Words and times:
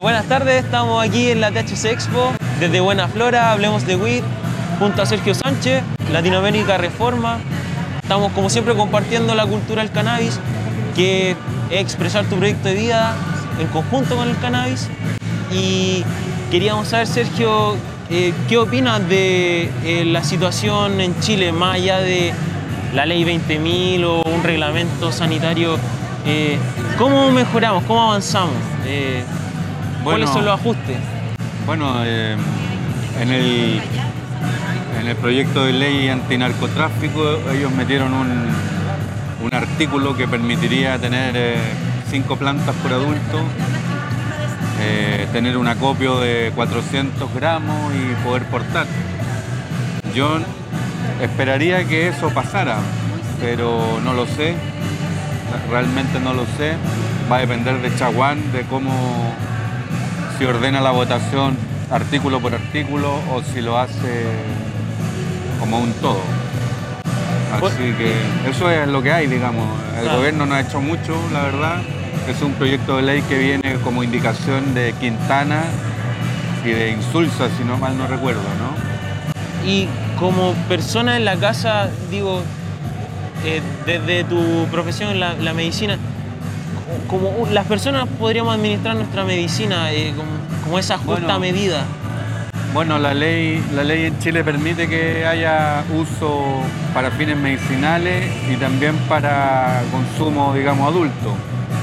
Buenas 0.00 0.26
tardes, 0.26 0.64
estamos 0.64 1.04
aquí 1.04 1.28
en 1.28 1.40
la 1.40 1.50
THC 1.50 1.86
Expo, 1.86 2.32
desde 2.60 2.78
Buena 2.78 3.08
Flora, 3.08 3.50
hablemos 3.50 3.84
de 3.84 3.96
WIT, 3.96 4.22
junto 4.78 5.02
a 5.02 5.06
Sergio 5.06 5.34
Sánchez, 5.34 5.82
Latinoamérica 6.12 6.78
Reforma. 6.78 7.40
Estamos 8.00 8.30
como 8.30 8.48
siempre 8.48 8.76
compartiendo 8.76 9.34
la 9.34 9.44
cultura 9.44 9.82
del 9.82 9.90
cannabis, 9.90 10.38
que 10.94 11.32
es 11.32 11.80
expresar 11.80 12.26
tu 12.26 12.36
proyecto 12.36 12.68
de 12.68 12.74
vida 12.76 13.16
en 13.58 13.66
conjunto 13.66 14.14
con 14.14 14.28
el 14.28 14.38
cannabis. 14.38 14.88
Y 15.50 16.04
queríamos 16.52 16.86
saber, 16.86 17.08
Sergio, 17.08 17.74
eh, 18.08 18.32
¿qué 18.48 18.56
opinas 18.56 19.06
de 19.08 19.68
eh, 19.84 20.04
la 20.04 20.22
situación 20.22 21.00
en 21.00 21.18
Chile, 21.18 21.50
más 21.50 21.74
allá 21.74 21.98
de 21.98 22.32
la 22.94 23.04
ley 23.04 23.24
20.000 23.24 24.04
o 24.04 24.22
un 24.30 24.44
reglamento 24.44 25.10
sanitario? 25.10 25.76
Eh, 26.24 26.56
¿Cómo 26.98 27.32
mejoramos? 27.32 27.82
¿Cómo 27.82 28.00
avanzamos? 28.00 28.54
¿Cuáles 30.08 30.30
son 30.30 30.44
los 30.46 30.58
ajustes? 30.58 30.96
Bueno, 31.66 31.96
eh, 32.02 32.34
en, 33.20 33.30
el, 33.30 33.78
en 34.98 35.06
el 35.06 35.16
proyecto 35.16 35.66
de 35.66 35.74
ley 35.74 36.08
antinarcotráfico 36.08 37.38
ellos 37.52 37.70
metieron 37.72 38.14
un, 38.14 38.48
artículo 39.52 40.16
que 40.16 40.28
permitiría 40.28 40.98
tener 40.98 41.34
eh, 41.34 41.56
cinco 42.10 42.36
plantas 42.36 42.74
por 42.76 42.92
adulto, 42.92 43.40
eh, 44.80 45.26
tener 45.32 45.56
un 45.56 45.66
acopio 45.66 46.20
de 46.20 46.52
400 46.54 47.34
gramos 47.34 47.92
y 47.94 48.26
poder 48.26 48.44
portar. 48.44 48.86
Yo 50.14 50.38
esperaría 51.20 51.84
que 51.84 52.08
eso 52.08 52.30
pasara, 52.30 52.78
pero 53.40 54.00
no 54.04 54.14
lo 54.14 54.26
sé, 54.26 54.54
realmente 55.70 56.18
no 56.20 56.32
lo 56.32 56.44
sé. 56.56 56.76
Va 57.30 57.36
a 57.36 57.40
depender 57.40 57.80
de 57.82 57.94
Chaguán, 57.94 58.52
de 58.52 58.62
cómo 58.62 59.34
si 60.38 60.44
ordena 60.44 60.80
la 60.80 60.92
votación 60.92 61.56
artículo 61.90 62.40
por 62.40 62.54
artículo 62.54 63.12
o 63.32 63.42
si 63.42 63.60
lo 63.60 63.76
hace 63.76 64.24
como 65.58 65.80
un 65.80 65.92
todo. 65.94 66.20
Así 67.52 67.92
que 67.96 68.12
eso 68.48 68.70
es 68.70 68.86
lo 68.86 69.02
que 69.02 69.10
hay, 69.10 69.26
digamos. 69.26 69.66
El 70.00 70.08
gobierno 70.08 70.46
no 70.46 70.54
ha 70.54 70.60
hecho 70.60 70.80
mucho, 70.80 71.16
la 71.32 71.42
verdad. 71.42 71.76
Es 72.28 72.40
un 72.42 72.52
proyecto 72.52 72.96
de 72.96 73.02
ley 73.02 73.22
que 73.22 73.38
viene 73.38 73.74
como 73.82 74.04
indicación 74.04 74.74
de 74.74 74.92
Quintana 75.00 75.64
y 76.64 76.68
de 76.68 76.90
Insulsa, 76.90 77.48
si 77.56 77.64
no 77.64 77.78
mal 77.78 77.96
no 77.96 78.06
recuerdo, 78.06 78.42
¿no? 78.42 79.68
Y 79.68 79.88
como 80.20 80.52
persona 80.68 81.16
en 81.16 81.24
la 81.24 81.36
casa, 81.36 81.88
digo, 82.10 82.42
eh, 83.44 83.62
desde 83.86 84.24
tu 84.24 84.66
profesión 84.70 85.10
en 85.10 85.44
la 85.44 85.54
medicina, 85.54 85.98
como 87.06 87.46
las 87.50 87.66
personas 87.66 88.06
podríamos 88.18 88.54
administrar 88.54 88.96
nuestra 88.96 89.24
medicina 89.24 89.92
eh, 89.92 90.14
como, 90.64 90.78
esa 90.78 90.98
justa 90.98 91.38
medida? 91.38 91.84
Bueno, 92.74 92.98
la 92.98 93.14
ley, 93.14 93.64
la 93.74 93.82
ley 93.82 94.04
en 94.04 94.18
Chile 94.18 94.44
permite 94.44 94.88
que 94.88 95.24
haya 95.24 95.82
uso 95.98 96.44
para 96.92 97.10
fines 97.10 97.36
medicinales 97.36 98.30
y 98.50 98.56
también 98.56 98.94
para 99.08 99.82
consumo, 99.90 100.52
digamos, 100.54 100.86
adulto. 100.88 101.34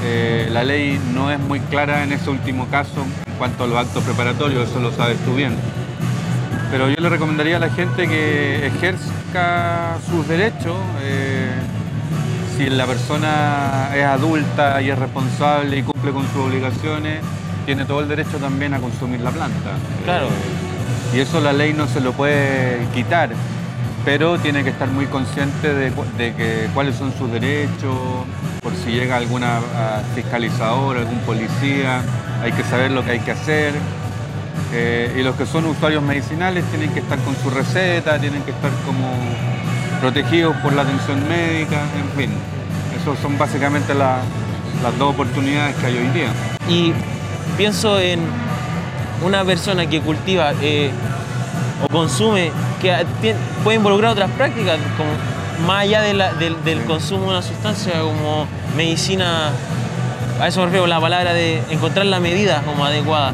Eh, 0.04 0.48
la 0.52 0.62
ley 0.62 1.00
no 1.12 1.32
es 1.32 1.40
muy 1.40 1.58
clara 1.58 2.04
en 2.04 2.12
ese 2.12 2.30
último 2.30 2.68
caso 2.68 3.04
en 3.26 3.34
cuanto 3.34 3.64
a 3.64 3.66
los 3.66 3.76
actos 3.76 4.04
preparatorios, 4.04 4.70
eso 4.70 4.78
lo 4.78 4.92
sabes 4.92 5.18
tú 5.24 5.34
bien. 5.34 5.56
Pero 6.70 6.88
yo 6.88 6.96
le 6.98 7.08
recomendaría 7.08 7.56
a 7.56 7.60
la 7.60 7.70
gente 7.70 8.06
que 8.06 8.66
ejerza 8.66 9.98
sus 10.08 10.26
derechos. 10.28 10.76
Eh, 11.02 11.50
si 12.56 12.70
la 12.70 12.86
persona 12.86 13.90
es 13.94 14.04
adulta 14.04 14.80
y 14.80 14.90
es 14.90 14.98
responsable 14.98 15.78
y 15.78 15.82
cumple 15.82 16.12
con 16.12 16.26
sus 16.28 16.46
obligaciones, 16.46 17.20
tiene 17.66 17.84
todo 17.84 18.00
el 18.00 18.08
derecho 18.08 18.38
también 18.38 18.72
a 18.74 18.80
consumir 18.80 19.20
la 19.20 19.30
planta. 19.30 19.72
Claro. 20.04 20.28
y 21.14 21.20
eso 21.20 21.40
la 21.40 21.52
ley 21.52 21.72
no 21.72 21.86
se 21.86 22.00
lo 22.00 22.12
puede 22.12 22.86
quitar, 22.94 23.30
pero 24.04 24.38
tiene 24.38 24.64
que 24.64 24.70
estar 24.70 24.88
muy 24.88 25.06
consciente 25.06 25.74
de, 25.74 25.92
que, 26.16 26.68
cuáles 26.72 26.96
son 26.96 27.12
sus 27.18 27.30
derechos, 27.30 27.98
por 28.62 28.74
si 28.74 28.92
llega 28.92 29.16
alguna 29.16 29.58
ah, 29.74 30.02
fiscalizador, 30.14 30.98
algún 30.98 31.18
policía, 31.20 32.02
hay 32.42 32.52
que 32.52 32.62
saber 32.64 32.90
lo 32.90 33.04
que 33.04 33.12
hay 33.12 33.20
que 33.20 33.32
hacer. 33.32 33.74
Eh, 34.72 35.16
y 35.18 35.22
los 35.22 35.36
que 35.36 35.46
son 35.46 35.66
usuarios 35.66 36.02
medicinales 36.02 36.64
tienen 36.70 36.92
que 36.92 37.00
estar 37.00 37.18
con 37.20 37.36
su 37.36 37.50
receta, 37.50 38.18
tienen 38.18 38.42
que 38.42 38.50
estar 38.50 38.70
como 38.84 39.08
protegidos 40.00 40.56
por 40.58 40.72
la 40.72 40.82
atención 40.82 41.26
médica, 41.28 41.82
en 41.96 42.18
fin. 42.18 42.30
Esas 43.00 43.18
son 43.20 43.38
básicamente 43.38 43.94
las 43.94 44.18
dos 44.98 45.14
oportunidades 45.14 45.74
que 45.76 45.86
hay 45.86 45.98
hoy 45.98 46.08
día. 46.08 46.28
Y 46.68 46.92
pienso 47.56 47.98
en 47.98 48.20
una 49.24 49.44
persona 49.44 49.86
que 49.86 50.00
cultiva 50.00 50.52
eh, 50.60 50.90
o 51.84 51.88
consume, 51.88 52.50
que 52.80 52.94
puede 53.64 53.76
involucrar 53.76 54.12
otras 54.12 54.30
prácticas, 54.32 54.78
como 54.96 55.10
más 55.66 55.82
allá 55.82 56.02
del, 56.02 56.84
consumo 56.86 57.24
de 57.24 57.28
una 57.28 57.42
sustancia 57.42 58.00
como 58.00 58.46
medicina, 58.76 59.50
a 60.40 60.48
eso 60.48 60.60
me 60.60 60.66
refiero 60.66 60.86
la 60.86 61.00
palabra 61.00 61.32
de 61.32 61.62
encontrar 61.70 62.06
la 62.06 62.20
medida 62.20 62.62
como 62.62 62.84
adecuada. 62.84 63.32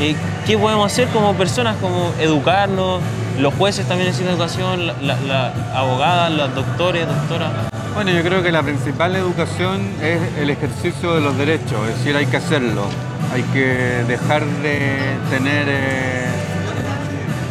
Eh, 0.00 0.14
¿Qué 0.46 0.58
podemos 0.58 0.92
hacer 0.92 1.08
como 1.08 1.34
personas, 1.34 1.76
como 1.80 2.12
educarnos, 2.20 3.00
los 3.38 3.52
jueces 3.54 3.86
también 3.86 4.08
necesitan 4.08 4.34
educación, 4.34 4.86
las 4.86 5.20
la, 5.22 5.52
abogadas, 5.74 6.32
los 6.32 6.54
doctores, 6.54 7.06
doctoras. 7.06 7.50
Bueno, 7.94 8.10
yo 8.10 8.22
creo 8.22 8.42
que 8.42 8.52
la 8.52 8.62
principal 8.62 9.14
educación 9.16 9.80
es 10.02 10.20
el 10.38 10.50
ejercicio 10.50 11.14
de 11.14 11.20
los 11.20 11.36
derechos, 11.36 11.88
es 11.88 11.98
decir, 11.98 12.16
hay 12.16 12.26
que 12.26 12.36
hacerlo. 12.36 12.86
Hay 13.32 13.42
que 13.42 14.04
dejar 14.06 14.44
de 14.44 15.16
tener 15.30 15.66
eh, 15.68 16.26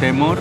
temor 0.00 0.38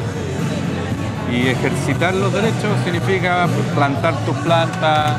y 1.32 1.48
ejercitar 1.48 2.14
los 2.14 2.32
derechos 2.32 2.78
significa 2.86 3.48
plantar 3.76 4.14
tus 4.26 4.38
plantas, 4.38 5.18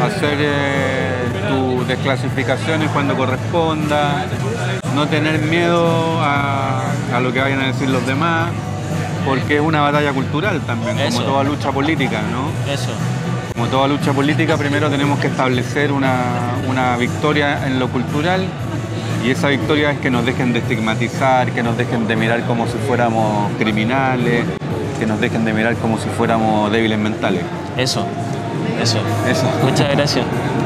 hacer 0.00 0.38
eh, 0.40 1.26
tus 1.48 1.86
desclasificaciones 1.88 2.90
cuando 2.90 3.16
corresponda, 3.16 4.26
no 4.94 5.06
tener 5.08 5.40
miedo 5.40 6.20
a 6.22 7.20
lo 7.20 7.32
que 7.32 7.40
vayan 7.40 7.60
a 7.60 7.66
decir 7.66 7.88
los 7.90 8.06
demás 8.06 8.50
porque 9.28 9.56
es 9.56 9.60
una 9.60 9.82
batalla 9.82 10.12
cultural 10.12 10.60
también, 10.62 10.96
como 11.12 11.22
toda 11.22 11.44
lucha 11.44 11.70
política, 11.72 12.22
¿no? 12.32 12.72
Eso. 12.72 12.90
Como 13.52 13.66
toda 13.66 13.88
lucha 13.88 14.12
política, 14.12 14.56
primero 14.56 14.88
tenemos 14.88 15.18
que 15.18 15.26
establecer 15.26 15.92
una, 15.92 16.96
victoria 16.98 17.66
en 17.66 17.78
lo 17.78 17.88
cultural 17.88 18.46
y 19.24 19.30
esa 19.30 19.48
victoria 19.48 19.90
es 19.90 19.98
que 19.98 20.10
nos 20.10 20.24
dejen 20.24 20.52
de 20.52 20.60
estigmatizar, 20.60 21.50
que 21.50 21.62
nos 21.62 21.76
dejen 21.76 22.06
de 22.06 22.16
mirar 22.16 22.46
como 22.46 22.66
si 22.66 22.78
fuéramos 22.86 23.50
criminales, 23.58 24.44
que 24.98 25.06
nos 25.06 25.20
dejen 25.20 25.44
de 25.44 25.52
mirar 25.52 25.74
como 25.76 25.98
si 25.98 26.08
fuéramos 26.08 26.70
débiles 26.70 26.98
mentales. 26.98 27.42
Eso, 27.76 28.06
eso. 28.80 28.98
Eso. 29.28 29.46
Muchas 29.64 29.90
gracias. 29.90 30.24